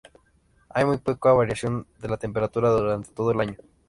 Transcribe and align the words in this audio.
Hay 0.69 0.83
muy 0.83 0.97
poca 0.97 1.31
variación 1.31 1.85
de 1.99 2.07
la 2.07 2.17
temperatura 2.17 2.71
durante 2.71 3.11
todo 3.11 3.29
el 3.29 3.39
año. 3.39 3.55